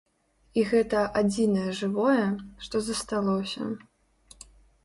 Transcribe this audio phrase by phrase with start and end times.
[0.59, 2.25] І гэта адзінае жывое,
[2.67, 3.71] што засталося.